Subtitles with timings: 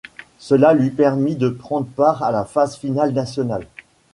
[0.39, 3.67] Cela lui permit de prendre part à la phase finale nationale.